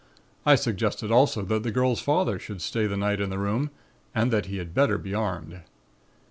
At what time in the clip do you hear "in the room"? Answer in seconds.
3.21-3.69